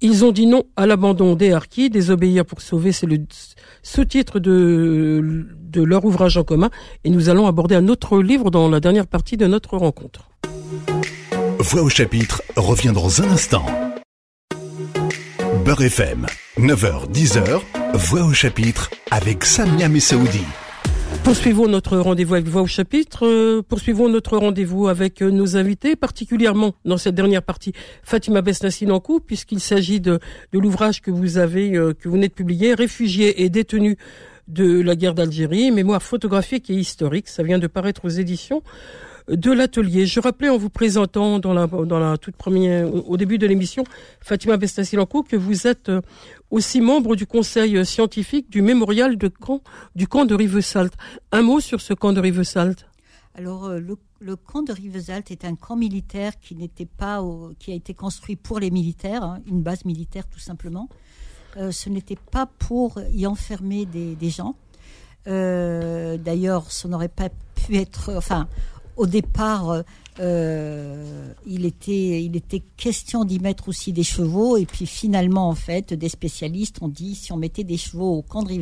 [0.00, 3.18] ils ont dit non à l'abandon des harkis, désobéir pour sauver, c'est le
[3.82, 6.70] sous-titre de, de leur ouvrage en commun.
[7.04, 10.28] Et nous allons aborder un autre livre dans la dernière partie de notre rencontre.
[11.58, 13.66] Voix au chapitre revient dans un instant.
[15.64, 16.26] Beurre FM,
[16.58, 17.60] 9h, 10h,
[17.94, 20.44] Voix au chapitre avec Samia Messaoudi.
[21.28, 23.26] Poursuivons notre rendez-vous avec Voix au chapitre.
[23.26, 29.20] Euh, poursuivons notre rendez-vous avec euh, nos invités, particulièrement dans cette dernière partie, Fatima Besnassinankou,
[29.20, 30.20] puisqu'il s'agit de,
[30.52, 33.98] de l'ouvrage que vous avez, euh, que vous venez de publier, Réfugiés et détenus
[34.48, 37.28] de la guerre d'Algérie, mémoire photographique et historique.
[37.28, 38.62] Ça vient de paraître aux éditions
[39.28, 40.06] de l'atelier.
[40.06, 43.84] Je rappelais en vous présentant dans la, dans la toute première, au début de l'émission,
[44.20, 46.00] Fatima Bestassilanco, que vous êtes euh,
[46.50, 50.92] aussi membre du conseil scientifique du mémorial du camp de Rivesalt.
[51.32, 52.86] Un mot sur ce camp de Rivesalt
[53.34, 53.80] Alors, euh,
[54.20, 57.22] le, camp de Rivesalt est un camp militaire qui n'était pas,
[57.58, 60.88] qui a été construit pour les militaires, hein, une base militaire tout simplement.
[61.56, 64.54] Euh, ce n'était pas pour y enfermer des, des gens.
[65.26, 68.48] D'ailleurs, ça n'aurait pas pu être, enfin,
[68.96, 69.82] au départ,
[70.20, 74.56] euh, euh, il, était, il était question d'y mettre aussi des chevaux.
[74.56, 78.22] Et puis finalement, en fait, des spécialistes ont dit si on mettait des chevaux au
[78.22, 78.52] camp de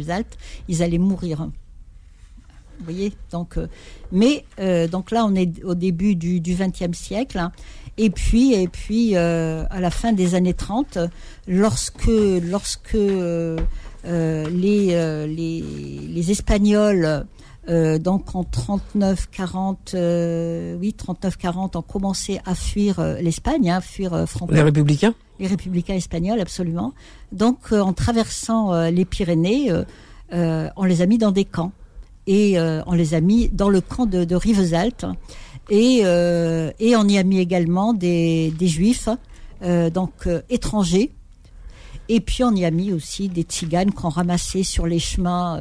[0.69, 1.49] ils allaient mourir.
[2.79, 3.69] Vous voyez donc, euh,
[4.13, 4.45] Mais
[4.91, 7.39] donc là, on est au début du XXe siècle.
[7.39, 7.53] Hein.
[7.97, 10.99] et puis, et puis à la fin des années 30,
[11.49, 13.57] lorsque, lorsque les,
[14.05, 15.65] les,
[16.09, 17.27] les Espagnols
[17.69, 23.81] euh, donc en 39-40, euh, oui 39-40, ont commencé à fuir euh, l'Espagne, à hein,
[23.81, 24.53] fuir euh, Franco.
[24.53, 25.15] Les républicains?
[25.41, 26.95] Les républicains espagnols, absolument.
[27.33, 29.71] Donc en traversant les Pyrénées,
[30.33, 31.73] on les a mis dans des camps
[32.27, 35.05] et on les a mis dans le camp de, de Rivesaltes
[35.69, 39.11] et et on y a mis également des, des juifs
[39.61, 41.13] donc étrangers.
[42.09, 45.61] Et puis on y a mis aussi des tziganes qu'on ramassait sur les chemins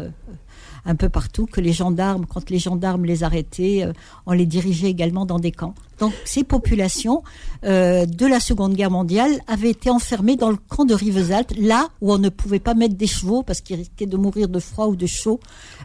[0.85, 3.93] un peu partout, que les gendarmes, quand les gendarmes les arrêtaient, euh,
[4.25, 5.75] on les dirigeait également dans des camps.
[5.99, 7.23] Donc ces populations
[7.63, 11.87] euh, de la Seconde Guerre mondiale avaient été enfermées dans le camp de Rivesaltes, là
[12.01, 14.87] où on ne pouvait pas mettre des chevaux parce qu'ils risquaient de mourir de froid
[14.87, 15.39] ou de chaud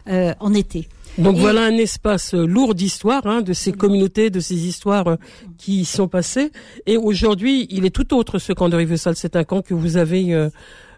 [0.07, 0.87] euh, en été.
[1.17, 5.17] Donc voilà un espace lourd d'histoire, hein, de ces communautés, de ces histoires
[5.57, 6.51] qui y sont passées.
[6.85, 9.17] Et aujourd'hui, il est tout autre ce camp de Rivesaltes.
[9.17, 10.49] C'est un camp que vous avez euh,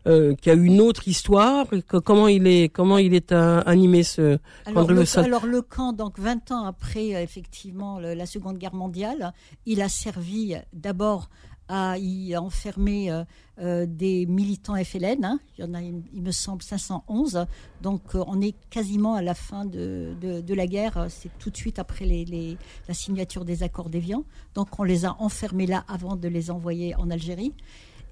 [0.05, 1.67] qui a une autre histoire.
[1.87, 6.51] comment il est, comment il est animé ce alors le, alors le camp, donc 20
[6.51, 9.33] ans après euh, effectivement la Seconde Guerre mondiale,
[9.65, 11.29] il a servi d'abord
[11.69, 13.23] à y enfermer
[13.59, 15.23] euh, des militants FLN.
[15.23, 15.39] Hein.
[15.57, 17.45] Il y en a, il me semble, 511.
[17.81, 21.07] Donc, on est quasiment à la fin de, de, la guerre.
[21.09, 24.25] C'est tout de suite après les, les, la signature des accords d'Évian.
[24.55, 27.53] Donc, on les a enfermés là avant de les envoyer en Algérie.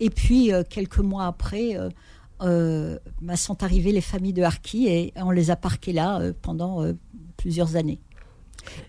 [0.02, 1.90] Et puis, euh, quelques mois après, euh,
[2.42, 6.84] euh, bah, sont arrivées les familles de Harki et on les a parquées là pendant
[7.38, 8.00] plusieurs années.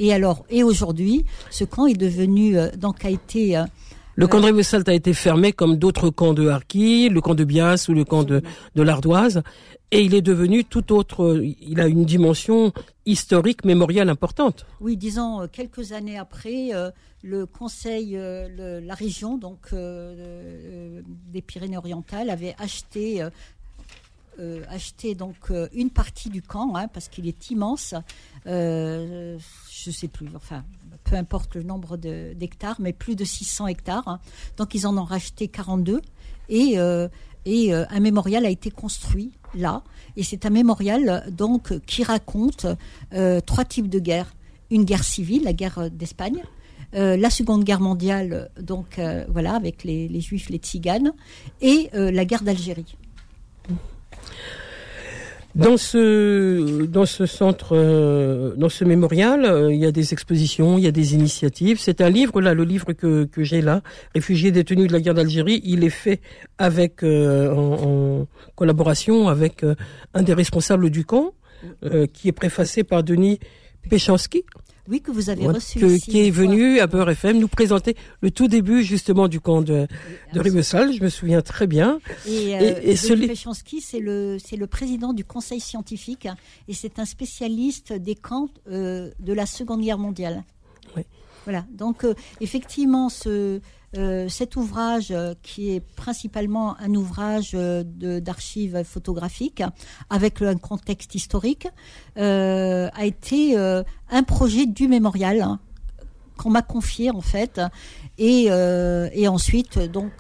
[0.01, 3.63] Et alors, et aujourd'hui, ce camp est devenu, donc a été
[4.15, 7.45] le camp de Rivesaltes a été fermé comme d'autres camps de Harki, le camp de
[7.45, 8.43] Bias ou le camp de,
[8.75, 9.43] de l'Ardoise.
[9.93, 11.41] Et il est devenu tout autre.
[11.61, 12.73] Il a une dimension
[13.07, 14.67] historique, mémoriale importante.
[14.81, 16.73] Oui, disons quelques années après,
[17.23, 21.03] le conseil, euh, la région donc euh,
[21.33, 23.23] des Pyrénées-Orientales avait acheté
[24.39, 27.95] euh, acheté donc une partie du camp hein, parce qu'il est immense.
[28.45, 29.37] je
[29.87, 30.65] ne sais plus, enfin
[31.13, 34.09] peu importe le nombre d'hectares, mais plus de 600 hectares.
[34.09, 34.19] Hein.
[34.57, 36.01] Donc ils en ont racheté 42
[36.49, 36.77] et
[37.45, 39.83] et un mémorial a été construit là.
[40.17, 42.67] Et c'est un mémorial donc qui raconte
[43.47, 44.33] trois types de guerres
[44.73, 46.43] une guerre civile, la guerre d'Espagne,
[46.95, 51.13] euh, la Seconde Guerre mondiale, donc euh, voilà, avec les, Juifs, les Tziganes,
[51.61, 52.97] et euh, la guerre d'Algérie.
[55.55, 57.77] Dans ce dans ce centre,
[58.57, 61.79] dans ce mémorial, il y a des expositions, il y a des initiatives.
[61.79, 63.83] C'est un livre là, le livre que que j'ai là,
[64.15, 65.61] réfugiés détenus de la guerre d'Algérie.
[65.65, 66.21] Il est fait
[66.57, 69.65] avec en, collaboration avec
[70.15, 71.35] un des responsables du camp,
[72.15, 73.39] qui est préfacé par Denis
[73.91, 74.45] Péchanski.
[74.89, 75.79] Oui, que vous avez reçu.
[76.01, 79.87] qui est venu à Beurre FM nous présenter le tout début justement du camp de,
[80.33, 82.01] de je me souviens très bien.
[82.27, 83.15] Et, euh, et, c'est
[84.01, 86.27] le, c'est le président du conseil scientifique
[86.67, 90.43] et c'est un spécialiste des camps euh, de la Seconde Guerre mondiale.
[90.97, 91.03] Oui.
[91.45, 93.61] Voilà, donc euh, effectivement, ce,
[93.95, 99.63] euh, cet ouvrage, euh, qui est principalement un ouvrage euh, d'archives photographiques
[100.09, 101.69] avec un contexte historique,
[102.17, 105.61] a été un projet du mémorial hein,
[106.37, 107.61] qu'on m'a confié en fait.
[108.19, 108.51] Et,
[109.29, 110.13] ensuite, donc,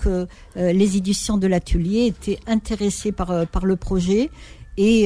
[0.56, 4.30] les éditions de l'atelier étaient intéressées par le projet
[4.76, 5.04] et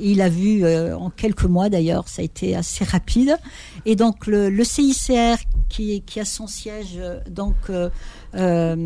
[0.00, 3.36] il a vu en quelques mois d'ailleurs, ça a été assez rapide.
[3.84, 5.36] Et donc le, le CICR
[5.68, 7.56] qui, qui, a son siège donc
[8.34, 8.76] euh,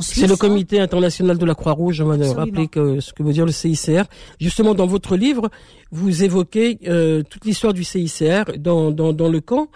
[0.00, 2.00] c'est le Comité international de la Croix-Rouge.
[2.00, 4.04] On va rappeler que, ce que veut dire le CICR.
[4.40, 5.50] Justement, dans votre livre,
[5.90, 9.68] vous évoquez euh, toute l'histoire du CICR dans, dans, dans, le camp.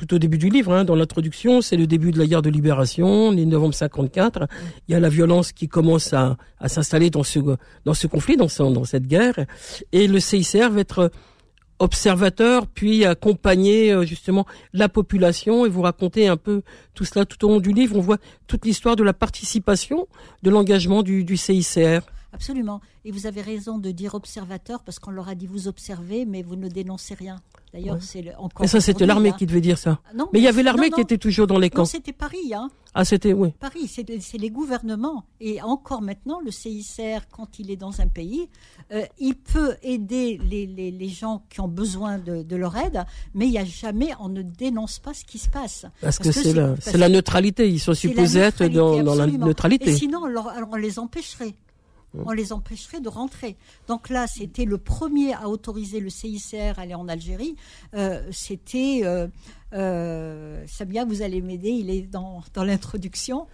[0.00, 2.48] Tout au début du livre, hein, dans l'introduction, c'est le début de la guerre de
[2.48, 4.46] libération, le novembre 54.
[4.88, 7.38] Il y a la violence qui commence à, à s'installer dans ce,
[7.84, 9.44] dans ce conflit, dans, dans cette guerre.
[9.92, 11.10] Et le CICR va être
[11.80, 16.62] observateur, puis accompagner euh, justement la population et vous raconter un peu
[16.94, 17.94] tout cela tout au long du livre.
[17.98, 20.08] On voit toute l'histoire de la participation,
[20.42, 22.00] de l'engagement du, du CICR.
[22.32, 22.80] Absolument.
[23.04, 26.42] Et vous avez raison de dire observateur parce qu'on leur a dit vous observez, mais
[26.42, 27.36] vous ne dénoncez rien.
[27.72, 28.62] D'ailleurs, c'est encore.
[28.62, 30.00] Mais ça, c'était l'armée qui devait dire ça.
[30.06, 31.84] Ah, non, mais il y avait l'armée qui était toujours dans les camps.
[31.84, 32.70] C'était Paris, hein.
[32.94, 33.52] Ah, c'était oui.
[33.60, 35.24] Paris, c'est les gouvernements.
[35.40, 38.48] Et encore maintenant, le CICR, quand il est dans un pays,
[38.92, 43.04] euh, il peut aider les, les, les, gens qui ont besoin de, de, leur aide,
[43.34, 45.86] mais il n'y a jamais, on ne dénonce pas ce qui se passe.
[46.00, 47.68] Parce, que, c'est la, la, neutralité.
[47.68, 49.90] Ils sont supposés être dans, dans, la neutralité.
[49.90, 51.54] Et sinon, on, on les empêcherait.
[52.14, 52.22] Mmh.
[52.26, 53.56] On les empêcherait de rentrer.
[53.86, 57.54] Donc là, c'était le premier à autoriser le CICR à aller en Algérie.
[57.94, 59.28] Euh, c'était euh,
[59.74, 63.46] euh, Samia, vous allez m'aider, il est dans, dans l'introduction.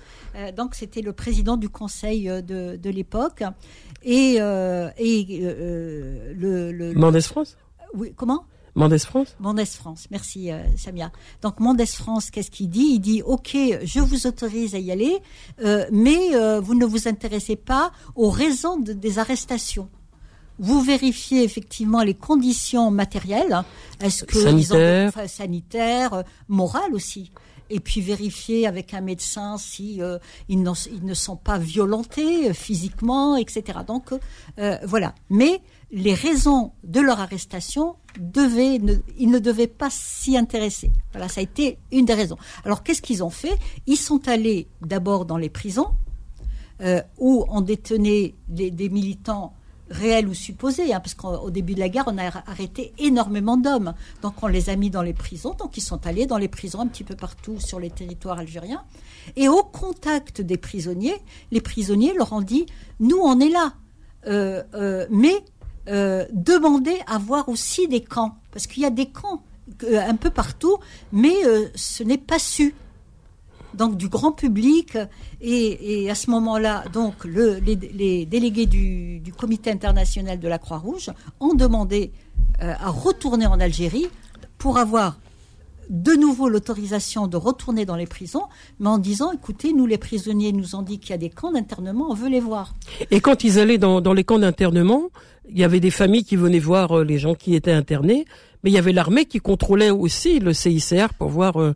[0.57, 3.43] Donc c'était le président du conseil de, de l'époque
[4.03, 5.41] et, et
[6.35, 7.57] le, le, Mendes France?
[7.95, 8.47] Oui, comment?
[8.77, 11.11] Mendes France Mendes France, merci euh, Samia.
[11.41, 12.91] Donc Mendes France, qu'est-ce qu'il dit?
[12.93, 15.17] Il dit OK, je vous autorise à y aller,
[15.65, 19.89] euh, mais euh, vous ne vous intéressez pas aux raisons des arrestations.
[20.59, 23.63] Vous vérifiez effectivement les conditions matérielles,
[24.01, 27.33] est-ce que sanitaire, sanitaire, morales aussi
[27.71, 30.01] et puis vérifier avec un médecin si
[30.49, 33.81] ils, ne sont pas violentés physiquement, etc.
[33.87, 34.11] Donc
[34.85, 35.15] voilà.
[35.31, 40.91] Mais les raisons de leur arrestation devaient, ne, ils ne devaient pas s'y intéresser.
[41.13, 42.37] Voilà, ça a été une des raisons.
[42.65, 43.57] Alors qu'est-ce qu'ils ont fait?
[43.87, 45.91] Ils sont allés d'abord dans les prisons
[46.83, 49.55] euh, où on détenait des, militants
[49.91, 53.95] réels ou supposés, hein, parce qu'au début de la guerre, on a arrêté énormément d'hommes.
[54.23, 56.81] Donc on les a mis dans les prisons, donc ils sont allés dans les prisons
[56.81, 58.85] un petit peu partout sur les territoires algériens.
[59.37, 61.17] Et au contact des prisonniers,
[61.51, 62.67] les prisonniers leur ont dit,
[63.01, 63.75] nous on est là,
[64.27, 65.37] euh, euh, mais
[65.89, 69.43] euh, demander à voir aussi des camps, parce qu'il y a des camps
[69.83, 70.79] un peu partout,
[71.13, 71.35] mais
[71.75, 72.75] ce n'est pas su.
[73.77, 74.97] Donc du grand public
[75.41, 81.11] et, à ce moment-là, donc les, délégués du, Comité international de la Croix-Rouge
[81.41, 82.11] ont demandé
[82.59, 84.07] à retourner en Algérie
[84.57, 85.19] pour avoir
[85.91, 88.45] de nouveau l'autorisation de retourner dans les prisons,
[88.81, 91.53] mais en disant, écoutez, nous les prisonniers nous ont dit qu'il y a des camps
[91.53, 92.75] d'internement, on veut les voir.
[93.11, 95.11] Et quand ils allaient dans, les camps d'internement,
[95.49, 98.25] il y avait des familles qui venaient voir euh, les gens qui étaient internés,
[98.63, 101.75] mais il y avait l'armée qui contrôlait aussi le CICR pour voir euh,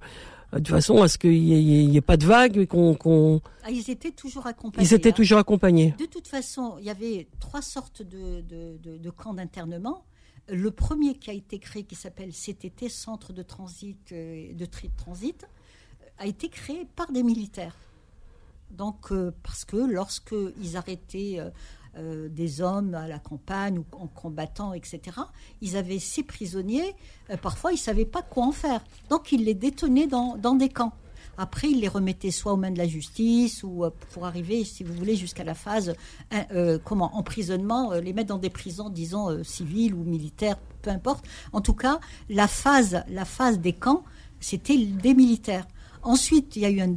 [0.53, 3.41] de façon à ce qu'il n'y ait, pas de vagues, qu'on...
[3.63, 4.87] Ah, ils étaient toujours accompagnés.
[4.87, 5.13] Ils étaient hein.
[5.13, 5.95] toujours accompagnés.
[5.99, 10.05] De toute façon, il y avait trois sortes de, de camps d'internement.
[10.53, 15.47] Le premier qui a été créé, qui s'appelle CTT, Centre de Transit, euh, de Transit,
[16.19, 17.77] a été créé par des militaires.
[18.71, 21.51] Donc, euh, parce que lorsqu'ils arrêtaient euh,
[21.97, 25.01] des hommes à la campagne ou en combattant, etc.,
[25.61, 26.95] ils avaient ces prisonniers,
[27.43, 28.83] parfois ils ne savaient pas quoi en faire.
[29.09, 30.93] Donc, ils les détenaient dans des camps.
[31.41, 34.85] Après, il les remettait soit aux mains de la justice ou euh, pour arriver, si
[34.85, 35.95] vous voulez, jusqu'à la phase
[36.53, 41.25] euh, comment emprisonnement, euh, les mettre dans des prisons, disons civiles ou militaires, peu importe.
[41.55, 41.99] En tout cas,
[42.29, 44.05] la phase, la phase des camps,
[44.39, 45.67] c'était des militaires.
[46.03, 46.97] Ensuite, il y a eu une,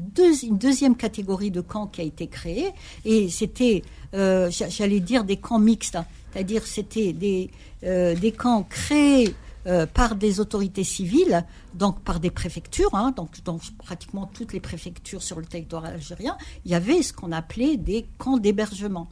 [0.57, 2.71] deuxième catégorie de camps qui a été créée,
[3.05, 6.05] et c'était, j'allais dire, des camps mixtes, hein.
[6.31, 7.49] c'est-à-dire c'était des,
[7.81, 9.33] des camps créés
[9.65, 13.29] euh, par des autorités civiles, donc par des préfectures, hein, donc
[13.77, 18.05] pratiquement toutes les préfectures sur le territoire algérien, il y avait ce qu'on appelait des
[18.17, 19.07] camps d'hébergement.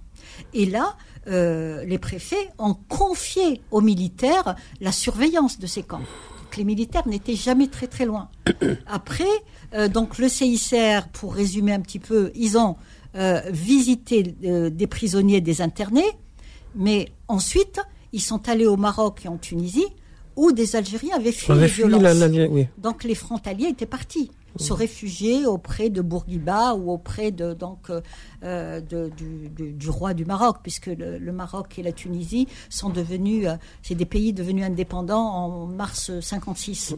[0.54, 6.04] Et là, euh, les préfets ont confié aux militaires la surveillance de ces camps.
[6.58, 8.30] Les militaires n'étaient jamais très très loin.
[8.88, 9.24] Après,
[9.74, 12.76] euh, donc le CICR, pour résumer un petit peu, ils ont
[13.52, 16.10] visité des prisonniers, des internés,
[16.76, 17.82] mais ensuite
[18.14, 19.88] ils sont allés au Maroc et en Tunisie
[20.36, 22.02] où des Algériens avaient fui les violences.
[22.78, 28.02] Donc les frontaliers étaient partis se réfugier auprès de Bourguiba ou auprès de, donc, euh,
[28.44, 33.96] euh, du, roi du Maroc, puisque le, Maroc et la Tunisie sont devenus, euh, c'est
[33.96, 36.96] des pays devenus indépendants en mars 56.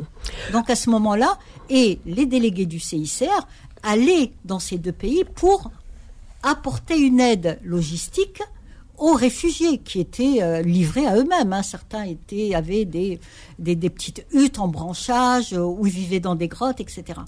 [0.52, 1.38] Donc à ce moment-là,
[1.70, 3.48] et les délégués du CICR
[3.84, 5.72] allaient dans ces deux pays pour
[6.42, 8.42] apporter une aide logistique
[8.98, 11.54] aux réfugiés qui étaient euh, livrés à eux-mêmes.
[11.54, 11.64] Hein.
[11.64, 13.20] Certains étaient, avaient des,
[13.60, 17.20] des, petites huttes en branchage euh, où ils vivaient dans des grottes, etc.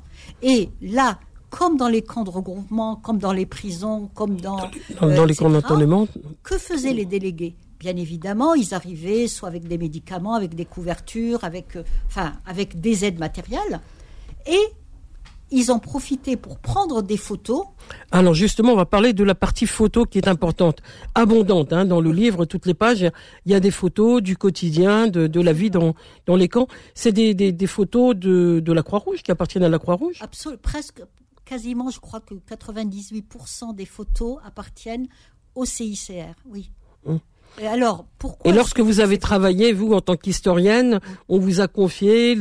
[0.42, 4.58] Et là, comme dans les camps de regroupement, comme dans les prisons, comme dans,
[5.02, 6.08] dans, euh, les camps d'entraînement,
[6.44, 7.56] que faisaient les délégués?
[7.80, 13.06] Bien évidemment, ils arrivaient soit avec des médicaments, avec des couvertures, avec, enfin, avec des
[13.06, 13.82] aides matérielles,
[14.48, 14.62] et
[15.52, 17.64] ils ont profité pour prendre des photos.
[18.12, 20.82] Alors justement, on va parler de la partie photo qui est importante,
[21.14, 21.72] abondante.
[21.74, 23.10] Hein, dans le livre, toutes les pages,
[23.46, 25.94] il y a des photos du quotidien, de, la vie dans,
[26.26, 26.68] dans les camps.
[26.94, 30.18] C'est des, photos de, de la Croix-Rouge, qui appartiennent à la Croix-Rouge?
[30.22, 31.02] Absolument, presque,
[31.46, 35.08] quasiment, je crois que 98% des photos appartiennent
[35.54, 36.72] au CICR, oui.
[37.06, 37.20] Hum.
[37.62, 41.68] Et alors, pourquoi Et lorsque vous avez travaillé, vous, en tant qu'historienne, on vous a
[41.68, 42.36] confié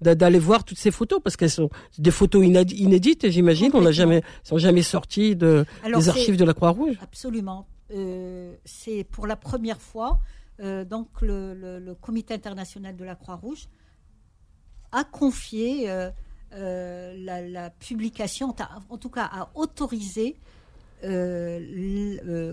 [0.00, 3.70] d'aller voir toutes ces photos parce qu'elles sont des photos inédites, j'imagine.
[3.74, 6.96] On n'a jamais, sont jamais sorties de, des archives de la Croix-Rouge.
[7.02, 7.66] Absolument.
[7.92, 10.20] Euh, c'est pour la première fois,
[10.60, 13.68] euh, donc le, Comité international de la Croix-Rouge
[14.92, 16.10] a confié euh,
[16.52, 18.54] la, la, publication,
[18.88, 20.36] en tout cas a autorisé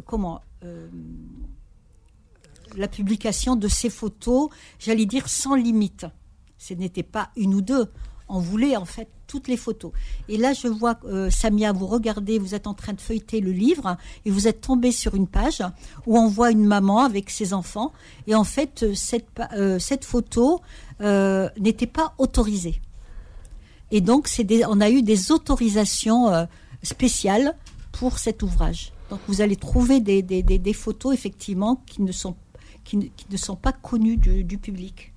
[0.05, 0.41] comment
[2.75, 4.49] la publication de ces photos,
[4.79, 6.05] j'allais dire sans limite.
[6.57, 7.91] Ce n'était pas une ou deux.
[8.29, 9.91] On voulait en fait toutes les photos.
[10.29, 13.51] Et là, je vois, euh, Samia, vous regardez, vous êtes en train de feuilleter le
[13.51, 15.63] livre et vous êtes tombé sur une page
[16.05, 17.91] où on voit une maman avec ses enfants.
[18.27, 20.61] Et en fait, euh, cette, euh, cette photo
[21.57, 22.79] n'était pas autorisée.
[23.91, 24.29] Et donc,
[24.69, 26.47] on a eu des autorisations
[26.81, 27.57] spéciales
[27.91, 28.93] pour cet ouvrage.
[29.09, 32.35] Donc, vous allez trouver des, des, des photos, effectivement, qui ne sont
[32.83, 35.13] qui ne, sont pas connus du, public.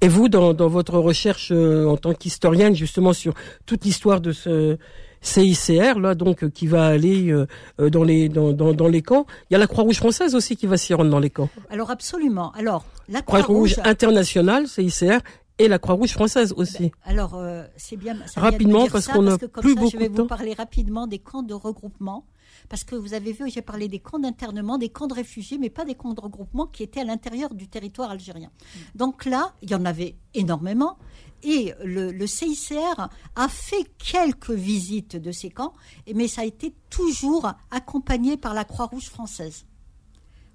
[0.00, 4.76] Et vous, dans, votre recherche euh, en tant qu'historienne, justement sur toute l'histoire de ce
[5.22, 7.46] CICR là, donc euh, qui va aller euh,
[7.90, 10.76] dans les dans, dans, les camps, il y a la Croix-Rouge française aussi qui va
[10.76, 11.48] s'y rendre dans les camps.
[11.70, 12.52] Alors absolument.
[12.52, 15.20] Alors la Croix-Rouge internationale, CICR,
[15.58, 16.84] et la Croix-Rouge française aussi.
[16.84, 17.42] Ben, alors,
[17.76, 18.16] c'est bien.
[18.36, 22.26] rapidement, parce qu'on a plus beaucoup Je vais vous parler rapidement des camps de regroupement
[22.68, 25.70] parce que vous avez vu, j'ai parlé des camps d'internement, des camps de réfugiés, mais
[25.70, 28.50] pas des camps de regroupement qui étaient à l'intérieur du territoire algérien.
[28.94, 30.98] Donc là, il y en avait énormément.
[31.42, 35.74] Et le, CICR a fait quelques visites de ces camps,
[36.12, 39.64] mais ça a été toujours accompagné par la Croix-Rouge française.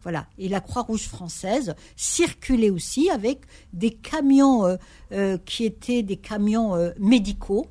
[0.01, 0.25] Voilà.
[0.37, 3.41] Et la Croix-Rouge française circulait aussi avec
[3.71, 4.75] des camions euh,
[5.11, 7.67] euh, qui étaient des camions euh, médicaux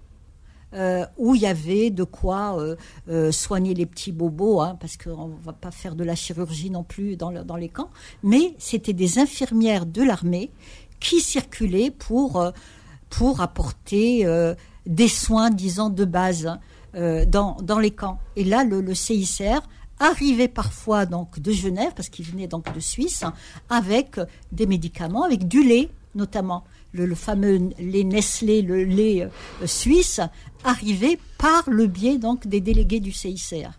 [0.73, 2.77] euh, où il y avait de quoi euh,
[3.09, 6.71] euh, soigner les petits bobos, hein, parce qu'on ne va pas faire de la chirurgie
[6.71, 7.91] non plus dans, dans les camps,
[8.23, 10.53] mais c'était des infirmières de l'armée
[11.01, 12.53] qui circulaient pour,
[13.09, 14.27] pour apporter
[14.85, 16.59] des soins, disons, de base
[16.95, 18.18] dans, dans les camps.
[18.37, 19.62] Et là, le, le CICR
[19.99, 23.25] arrivait parfois donc de Genève, parce qu'il venait donc de Suisse,
[23.71, 24.21] avec
[24.53, 30.21] des médicaments, avec du lait notamment le, fameux lait Nestlé, le lait euh, suisse,
[30.65, 33.71] arrivé par le biais donc des délégués du CICR.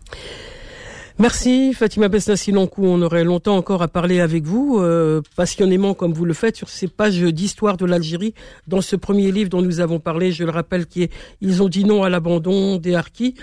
[1.18, 2.86] Merci Fatima Besnassi-Lancou.
[2.86, 6.70] On aurait longtemps encore à parler avec vous, euh, passionnément comme vous le faites, sur
[6.70, 8.32] ces pages d'histoire de l'Algérie.
[8.66, 11.68] Dans ce premier livre dont nous avons parlé, je le rappelle, qui est Ils ont
[11.68, 13.34] dit non à l'abandon des harkis,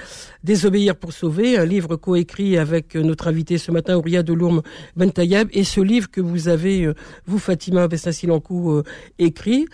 [0.44, 4.64] Désobéir pour sauver, un livre coécrit avec notre invité ce matin, Ouria Delourme
[4.96, 6.96] Bentayeb, et ce livre que vous avez, euh,
[7.28, 8.84] vous Fatima Besnassi-Lancou, euh,
[9.20, 9.68] écrit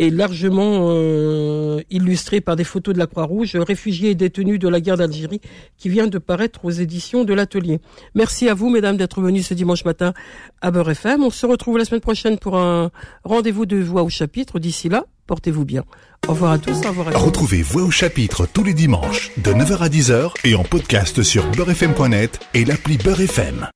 [0.00, 4.80] est largement euh, illustré par des photos de la Croix-Rouge, réfugiés et détenus de la
[4.80, 5.40] guerre d'Algérie,
[5.76, 7.80] qui vient de paraître aux éditions de l'Atelier.
[8.14, 10.14] Merci à vous, mesdames, d'être venues ce dimanche matin
[10.62, 11.22] à Beurre FM.
[11.22, 12.90] On se retrouve la semaine prochaine pour un
[13.24, 14.58] rendez-vous de Voix au chapitre.
[14.58, 15.84] D'ici là, portez-vous bien.
[16.26, 16.78] Au revoir à tous.
[16.84, 17.22] Au revoir.
[17.22, 21.50] Retrouvez Voix au chapitre tous les dimanches de 9h à 10h et en podcast sur
[21.50, 23.68] beurrefm.net et l'appli Beurre FM.